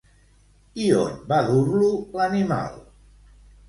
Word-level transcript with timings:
I 0.85 0.87
on 1.03 1.21
va 1.33 1.43
dur-lo 1.51 1.93
l'animal? 2.19 2.85